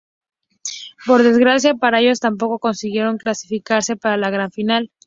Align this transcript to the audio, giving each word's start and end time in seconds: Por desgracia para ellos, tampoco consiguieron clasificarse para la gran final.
Por 1.05 1.21
desgracia 1.21 1.75
para 1.75 1.99
ellos, 1.99 2.19
tampoco 2.19 2.57
consiguieron 2.57 3.19
clasificarse 3.19 3.95
para 3.97 4.17
la 4.17 4.31
gran 4.31 4.49
final. 4.51 4.89